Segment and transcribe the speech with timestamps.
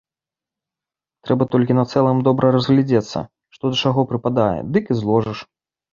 [1.27, 3.19] Трэба толькі на цэлым добра разгледзецца,
[3.57, 5.39] што да чаго прыпадае, дык і зложыш.